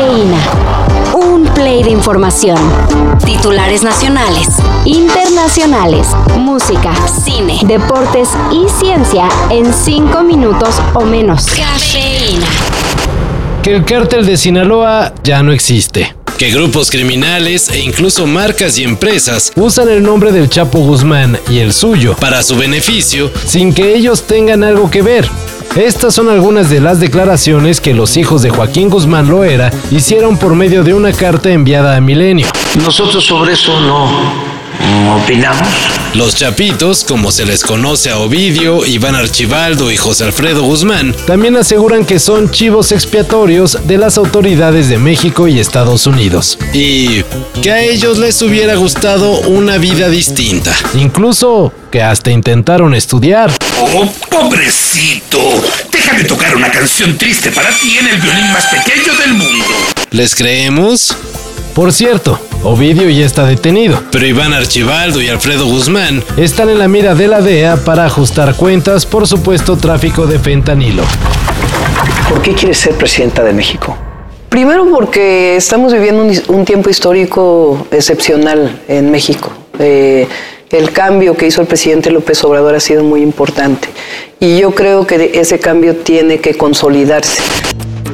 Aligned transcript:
Cafeína. 0.00 0.38
Un 1.12 1.44
play 1.52 1.82
de 1.82 1.90
información. 1.90 2.56
Titulares 3.26 3.82
nacionales, 3.82 4.48
internacionales, 4.86 6.08
música, 6.38 6.94
cine, 7.06 7.60
deportes 7.64 8.30
y 8.50 8.66
ciencia 8.80 9.28
en 9.50 9.74
cinco 9.74 10.22
minutos 10.22 10.76
o 10.94 11.04
menos. 11.04 11.44
Cafeína. 11.44 12.46
Que 13.62 13.76
el 13.76 13.84
cártel 13.84 14.24
de 14.24 14.38
Sinaloa 14.38 15.12
ya 15.22 15.42
no 15.42 15.52
existe 15.52 16.14
que 16.38 16.50
grupos 16.50 16.90
criminales 16.90 17.68
e 17.68 17.80
incluso 17.80 18.26
marcas 18.26 18.78
y 18.78 18.84
empresas 18.84 19.52
usan 19.56 19.90
el 19.90 20.02
nombre 20.02 20.32
del 20.32 20.48
Chapo 20.48 20.78
Guzmán 20.78 21.38
y 21.50 21.58
el 21.58 21.74
suyo 21.74 22.16
para 22.18 22.42
su 22.42 22.56
beneficio 22.56 23.30
sin 23.44 23.74
que 23.74 23.94
ellos 23.94 24.22
tengan 24.22 24.64
algo 24.64 24.90
que 24.90 25.02
ver. 25.02 25.28
Estas 25.76 26.14
son 26.14 26.28
algunas 26.28 26.68
de 26.68 26.80
las 26.80 26.98
declaraciones 26.98 27.80
que 27.80 27.94
los 27.94 28.16
hijos 28.16 28.42
de 28.42 28.50
Joaquín 28.50 28.90
Guzmán 28.90 29.28
Loera 29.28 29.70
hicieron 29.92 30.36
por 30.36 30.56
medio 30.56 30.82
de 30.82 30.94
una 30.94 31.12
carta 31.12 31.50
enviada 31.50 31.96
a 31.96 32.00
Milenio. 32.00 32.48
Nosotros 32.84 33.24
sobre 33.24 33.52
eso 33.52 33.78
no 33.80 34.49
opinamos. 35.16 35.68
Los 36.14 36.34
chapitos, 36.34 37.04
como 37.04 37.30
se 37.30 37.44
les 37.44 37.62
conoce 37.62 38.10
a 38.10 38.18
Ovidio, 38.18 38.84
Iván 38.84 39.14
Archibaldo 39.14 39.92
y 39.92 39.96
José 39.96 40.24
Alfredo 40.24 40.62
Guzmán, 40.64 41.14
también 41.26 41.56
aseguran 41.56 42.04
que 42.04 42.18
son 42.18 42.50
chivos 42.50 42.90
expiatorios 42.90 43.78
de 43.86 43.96
las 43.96 44.18
autoridades 44.18 44.88
de 44.88 44.98
México 44.98 45.46
y 45.46 45.60
Estados 45.60 46.06
Unidos. 46.06 46.58
Y 46.72 47.22
que 47.62 47.70
a 47.70 47.82
ellos 47.82 48.18
les 48.18 48.42
hubiera 48.42 48.74
gustado 48.74 49.40
una 49.42 49.78
vida 49.78 50.08
distinta. 50.08 50.74
Incluso 50.94 51.72
que 51.92 52.02
hasta 52.02 52.30
intentaron 52.30 52.94
estudiar. 52.94 53.52
¡Oh, 53.78 54.12
pobrecito! 54.28 55.38
Déjame 55.92 56.24
tocar 56.24 56.56
una 56.56 56.70
canción 56.70 57.16
triste 57.16 57.50
para 57.50 57.70
ti 57.70 57.98
en 57.98 58.08
el 58.08 58.20
violín 58.20 58.52
más 58.52 58.66
pequeño 58.66 59.14
del 59.14 59.34
mundo. 59.34 59.64
¿Les 60.10 60.34
creemos? 60.34 61.14
Por 61.74 61.92
cierto, 61.92 62.40
Ovidio 62.62 63.08
ya 63.08 63.24
está 63.24 63.46
detenido, 63.46 64.02
pero 64.12 64.26
Iván 64.26 64.52
Archibaldo 64.52 65.22
y 65.22 65.28
Alfredo 65.28 65.64
Guzmán 65.64 66.22
están 66.36 66.68
en 66.68 66.78
la 66.78 66.88
mira 66.88 67.14
de 67.14 67.26
la 67.26 67.40
DEA 67.40 67.76
para 67.76 68.04
ajustar 68.04 68.54
cuentas 68.54 69.06
por 69.06 69.26
supuesto 69.26 69.78
tráfico 69.78 70.26
de 70.26 70.38
fentanilo. 70.38 71.02
¿Por 72.28 72.42
qué 72.42 72.52
quieres 72.52 72.76
ser 72.76 72.96
presidenta 72.96 73.42
de 73.42 73.54
México? 73.54 73.96
Primero 74.50 74.86
porque 74.90 75.56
estamos 75.56 75.94
viviendo 75.94 76.30
un, 76.48 76.64
tiempo 76.66 76.90
histórico 76.90 77.86
excepcional 77.90 78.82
en 78.88 79.10
México. 79.10 79.50
Eh, 79.78 80.28
el 80.70 80.92
cambio 80.92 81.34
que 81.38 81.46
hizo 81.46 81.62
el 81.62 81.66
presidente 81.66 82.10
López 82.10 82.44
Obrador 82.44 82.74
ha 82.74 82.80
sido 82.80 83.02
muy 83.02 83.22
importante 83.22 83.88
y 84.38 84.58
yo 84.58 84.74
creo 84.74 85.06
que 85.06 85.30
ese 85.34 85.58
cambio 85.58 85.96
tiene 85.96 86.40
que 86.40 86.54
consolidarse. 86.54 87.42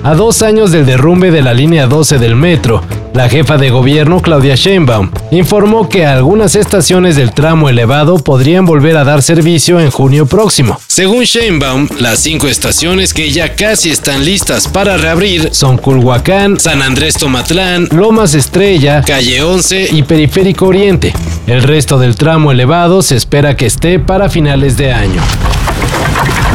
A 0.07 0.15
dos 0.15 0.43
años 0.43 0.71
del 0.71 0.87
derrumbe 0.87 1.33
de 1.33 1.43
la 1.43 1.53
línea 1.53 1.89
12 1.89 2.19
del 2.19 2.37
metro, 2.37 2.81
la 3.13 3.29
jefa 3.29 3.57
de 3.57 3.71
gobierno, 3.71 4.23
Claudia 4.23 4.55
Sheinbaum, 4.55 5.11
informó 5.33 5.89
que 5.89 6.07
algunas 6.07 6.55
estaciones 6.55 7.17
del 7.17 7.33
tramo 7.33 7.69
elevado 7.69 8.17
podrían 8.19 8.67
volver 8.67 8.97
a 8.99 9.03
dar 9.03 9.21
servicio 9.21 9.81
en 9.81 9.91
junio 9.91 10.27
próximo. 10.27 10.79
Según 10.87 11.25
Sheinbaum, 11.25 11.89
las 11.99 12.21
cinco 12.21 12.47
estaciones 12.47 13.13
que 13.13 13.33
ya 13.33 13.57
casi 13.57 13.91
están 13.91 14.25
listas 14.25 14.69
para 14.69 14.97
reabrir 14.97 15.49
son 15.51 15.77
Culhuacán, 15.77 16.61
San 16.61 16.83
Andrés 16.83 17.15
Tomatlán, 17.15 17.89
Lomas 17.91 18.35
Estrella, 18.35 19.03
Calle 19.05 19.43
11 19.43 19.89
y 19.91 20.05
Periférico 20.05 20.67
Oriente. 20.67 21.15
El 21.49 21.65
resto 21.65 21.99
del 21.99 22.15
tramo 22.15 22.53
elevado 22.53 23.03
se 23.03 23.17
espera 23.17 23.57
que 23.57 23.67
esté 23.67 23.99
para 23.99 24.31
finales 24.31 24.77
de 24.77 24.93
año. 24.93 25.21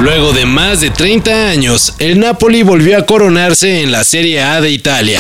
Luego 0.02 0.34
de 0.34 0.48
más 0.48 0.82
de 0.82 0.90
30 0.90 1.50
años, 1.50 1.94
el 2.00 2.20
Napoli 2.20 2.64
volvió 2.64 2.98
a 2.98 3.06
coronarse 3.06 3.84
en 3.84 3.92
la 3.92 4.04
Serie 4.04 4.42
A 4.42 4.60
de 4.60 4.72
Italia. 4.72 5.20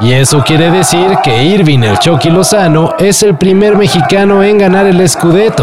Y 0.00 0.12
eso 0.12 0.42
quiere 0.44 0.72
decir 0.72 1.06
que 1.22 1.44
Irving 1.44 1.84
el 1.84 2.00
Chucky 2.00 2.30
Lozano 2.30 2.96
es 2.98 3.22
el 3.22 3.36
primer 3.36 3.76
mexicano 3.76 4.42
en 4.42 4.58
ganar 4.58 4.86
el 4.88 5.08
Scudetto. 5.08 5.62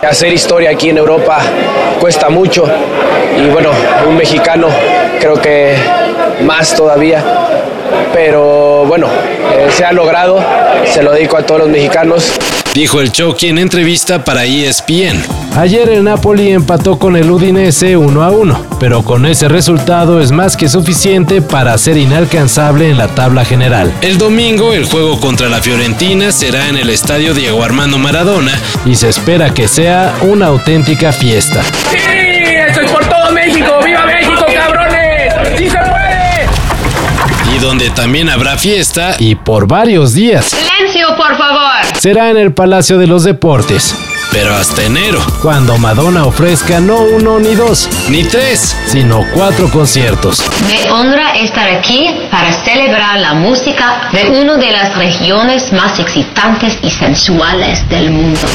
Hacer 0.00 0.32
historia 0.32 0.70
aquí 0.70 0.88
en 0.88 0.96
Europa 0.96 1.42
cuesta 2.00 2.30
mucho 2.30 2.64
y 3.38 3.50
bueno, 3.50 3.68
un 4.08 4.16
mexicano 4.16 4.68
creo 5.20 5.34
que 5.34 5.76
más 6.46 6.74
todavía. 6.74 7.22
Pero 8.12 8.84
bueno, 8.86 9.08
eh, 9.52 9.68
se 9.70 9.84
ha 9.84 9.92
logrado, 9.92 10.38
se 10.84 11.02
lo 11.02 11.12
dedico 11.12 11.36
a 11.36 11.42
todos 11.42 11.60
los 11.60 11.68
mexicanos 11.68 12.32
dijo 12.74 13.00
el 13.00 13.10
Chucky 13.10 13.48
en 13.48 13.58
entrevista 13.58 14.24
para 14.24 14.44
ESPN. 14.44 15.22
Ayer 15.56 15.88
el 15.88 16.04
Napoli 16.04 16.50
empató 16.52 16.98
con 16.98 17.16
el 17.16 17.30
Udinese 17.30 17.96
1 17.96 18.22
a 18.22 18.30
1, 18.30 18.66
pero 18.78 19.02
con 19.02 19.26
ese 19.26 19.48
resultado 19.48 20.20
es 20.20 20.30
más 20.30 20.56
que 20.56 20.68
suficiente 20.68 21.42
para 21.42 21.76
ser 21.78 21.96
inalcanzable 21.96 22.88
en 22.88 22.96
la 22.96 23.08
tabla 23.08 23.44
general. 23.44 23.92
El 24.00 24.18
domingo 24.18 24.72
el 24.72 24.84
juego 24.84 25.20
contra 25.20 25.48
la 25.48 25.60
Fiorentina 25.60 26.30
será 26.32 26.68
en 26.68 26.76
el 26.76 26.90
estadio 26.90 27.34
Diego 27.34 27.62
Armando 27.64 27.98
Maradona 27.98 28.52
y 28.86 28.94
se 28.94 29.08
espera 29.08 29.52
que 29.52 29.66
sea 29.66 30.14
una 30.22 30.46
auténtica 30.46 31.12
fiesta. 31.12 31.62
¡Sí! 31.90 31.98
¡Esto 32.68 32.82
es 32.82 32.90
por 32.90 33.04
todo 33.06 33.32
México! 33.32 33.80
¡Viva 33.84 34.06
México, 34.06 34.44
cabrones! 34.54 35.34
¡Sí 35.58 35.68
se 35.68 35.78
puede! 35.78 36.46
Y 37.54 37.58
donde 37.70 37.90
también 37.90 38.28
habrá 38.28 38.58
fiesta 38.58 39.14
y 39.20 39.36
por 39.36 39.68
varios 39.68 40.12
días. 40.12 40.46
¡Silencio, 40.46 41.06
por 41.16 41.38
favor! 41.38 41.70
será 42.00 42.28
en 42.28 42.36
el 42.36 42.52
Palacio 42.52 42.98
de 42.98 43.06
los 43.06 43.22
Deportes. 43.22 43.94
Pero 44.32 44.56
hasta 44.56 44.82
enero, 44.82 45.24
cuando 45.40 45.78
Madonna 45.78 46.24
ofrezca 46.24 46.80
no 46.80 46.96
uno 46.96 47.38
ni 47.38 47.54
dos, 47.54 47.88
ni 48.08 48.24
tres, 48.24 48.76
sino 48.86 49.24
cuatro 49.34 49.70
conciertos. 49.70 50.42
Me 50.66 50.90
honra 50.90 51.36
estar 51.36 51.68
aquí 51.68 52.10
para 52.28 52.52
celebrar 52.64 53.20
la 53.20 53.34
música 53.34 54.08
de 54.12 54.30
una 54.30 54.56
de 54.56 54.72
las 54.72 54.96
regiones 54.96 55.72
más 55.72 56.00
excitantes 56.00 56.76
y 56.82 56.90
sensuales 56.90 57.88
del 57.88 58.10
mundo. 58.10 58.48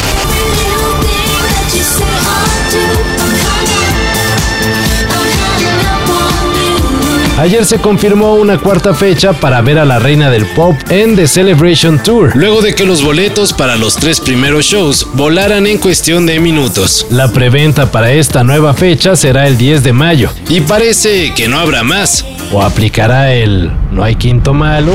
Ayer 7.46 7.64
se 7.64 7.78
confirmó 7.78 8.34
una 8.34 8.58
cuarta 8.58 8.96
fecha 8.96 9.32
para 9.32 9.62
ver 9.62 9.78
a 9.78 9.86
la 9.86 10.00
reina 10.00 10.32
del 10.32 10.48
pop 10.48 10.74
en 10.90 11.16
The 11.16 11.28
Celebration 11.28 12.02
Tour, 12.02 12.32
luego 12.36 12.64
de 12.64 12.74
que 12.74 12.86
los 12.86 13.04
boletos 13.04 13.54
para 13.54 13.76
los 13.76 13.98
tres 13.98 14.20
primeros 14.20 14.66
shows 14.66 15.06
volaran 15.14 15.68
en 15.68 15.78
cuestión 15.78 16.26
de 16.26 16.40
minutos. 16.40 17.06
La 17.12 17.32
preventa 17.32 17.92
para 17.92 18.12
esta 18.12 18.44
nueva 18.44 18.74
fecha 18.74 19.16
será 19.16 19.46
el 19.46 19.60
10 19.60 19.84
de 19.84 19.94
mayo 19.94 20.32
y 20.50 20.62
parece 20.62 21.36
que 21.36 21.48
no 21.48 21.60
habrá 21.60 21.84
más. 21.84 22.26
¿O 22.52 22.64
aplicará 22.64 23.32
el 23.32 23.72
no 23.92 24.04
hay 24.04 24.16
quinto 24.16 24.52
malo? 24.56 24.94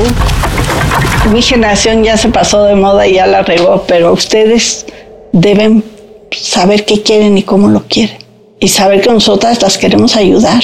Mi 1.31 1.41
generación 1.41 2.03
ya 2.03 2.17
se 2.17 2.27
pasó 2.27 2.65
de 2.65 2.75
moda 2.75 3.07
y 3.07 3.13
ya 3.13 3.27
la 3.27 3.43
regó, 3.43 3.85
pero 3.87 4.11
ustedes 4.11 4.85
deben 5.31 5.85
saber 6.31 6.83
qué 6.83 7.01
quieren 7.01 7.37
y 7.37 7.43
cómo 7.43 7.69
lo 7.69 7.83
quieren. 7.87 8.17
Y 8.59 8.67
saber 8.67 8.99
que 8.99 9.09
nosotras 9.09 9.61
las 9.61 9.77
queremos 9.77 10.17
ayudar 10.17 10.61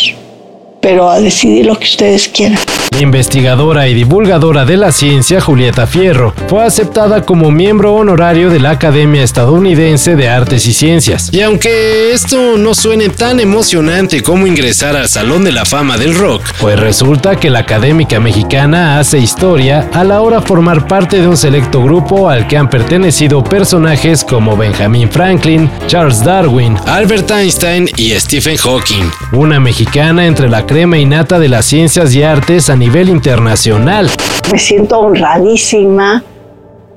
pero 0.87 1.09
a 1.09 1.19
decidir 1.19 1.65
lo 1.65 1.77
que 1.77 1.83
ustedes 1.83 2.29
quieran. 2.29 2.57
La 2.91 3.03
investigadora 3.03 3.87
y 3.89 3.93
divulgadora 3.93 4.65
de 4.65 4.77
la 4.77 4.91
ciencia 4.91 5.41
Julieta 5.41 5.85
Fierro 5.85 6.33
fue 6.47 6.63
aceptada 6.63 7.23
como 7.23 7.51
miembro 7.51 7.93
honorario 7.93 8.49
de 8.49 8.59
la 8.59 8.71
Academia 8.71 9.21
Estadounidense 9.21 10.15
de 10.15 10.29
Artes 10.29 10.65
y 10.65 10.73
Ciencias. 10.73 11.29
Y 11.31 11.41
aunque 11.41 12.11
esto 12.11 12.57
no 12.57 12.73
suene 12.73 13.09
tan 13.09 13.39
emocionante 13.39 14.23
como 14.23 14.47
ingresar 14.47 14.95
al 14.95 15.09
Salón 15.09 15.43
de 15.43 15.51
la 15.51 15.65
Fama 15.65 15.97
del 15.97 16.15
Rock, 16.15 16.41
pues 16.59 16.79
resulta 16.79 17.35
que 17.35 17.51
la 17.51 17.59
académica 17.59 18.19
mexicana 18.19 18.97
hace 18.97 19.19
historia 19.19 19.89
a 19.93 20.03
la 20.03 20.21
hora 20.21 20.39
de 20.39 20.47
formar 20.47 20.87
parte 20.87 21.21
de 21.21 21.27
un 21.27 21.37
selecto 21.37 21.83
grupo 21.83 22.29
al 22.29 22.47
que 22.47 22.57
han 22.57 22.69
pertenecido 22.69 23.43
personajes 23.43 24.23
como 24.23 24.57
Benjamin 24.57 25.11
Franklin, 25.11 25.69
Charles 25.85 26.23
Darwin, 26.23 26.77
Albert 26.87 27.29
Einstein 27.29 27.89
y 27.95 28.11
Stephen 28.13 28.57
Hawking. 28.57 29.11
Una 29.33 29.59
mexicana 29.59 30.25
entre 30.25 30.49
la 30.49 30.65
crema 30.77 30.99
innata 30.99 31.39
de 31.39 31.49
las 31.49 31.65
ciencias 31.65 32.13
y 32.13 32.21
artes 32.21 32.69
a 32.69 32.75
nivel 32.75 33.09
internacional. 33.09 34.11
Me 34.51 34.59
siento 34.59 34.99
honradísima, 34.99 36.23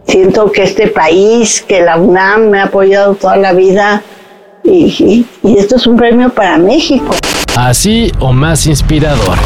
siento 0.07 0.53
que 0.53 0.65
este 0.65 0.89
país, 0.89 1.65
que 1.67 1.81
la 1.81 1.97
UNAM 1.97 2.51
me 2.51 2.61
ha 2.61 2.65
apoyado 2.65 3.15
toda 3.15 3.39
la 3.39 3.55
vida 3.55 4.03
y, 4.63 5.25
esto 5.43 5.77
es 5.77 5.87
un 5.87 5.97
premio 5.97 6.29
para 6.29 6.59
México. 6.59 7.17
Así 7.57 8.13
o 8.19 8.35
más 8.35 8.67
inspirador. 8.67 9.39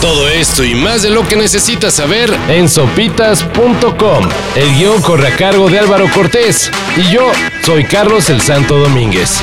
Todo 0.00 0.28
esto 0.28 0.62
y 0.62 0.76
más 0.76 1.02
de 1.02 1.10
lo 1.10 1.26
que 1.26 1.34
necesitas 1.34 1.94
saber 1.94 2.32
en 2.48 2.68
sopitas.com. 2.68 4.28
El 4.54 4.76
guion 4.76 5.02
corre 5.02 5.26
a 5.26 5.36
cargo 5.36 5.68
de 5.68 5.80
Álvaro 5.80 6.06
Cortés 6.14 6.70
y 6.96 7.12
yo 7.12 7.32
soy 7.64 7.82
Carlos 7.82 8.30
el 8.30 8.40
Santo 8.40 8.78
Domínguez. 8.78 9.42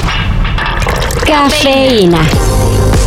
Cafeína 1.27 2.21